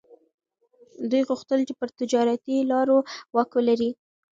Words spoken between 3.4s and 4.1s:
ولري.